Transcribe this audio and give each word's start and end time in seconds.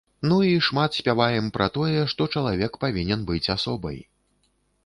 Ну 0.29 0.37
і 0.45 0.53
шмат 0.67 0.97
спяваем 0.99 1.51
пра 1.59 1.67
тое, 1.77 2.01
што 2.13 2.27
чалавек 2.39 2.81
павінен 2.85 3.19
быць 3.29 3.47
асобай. 3.59 3.97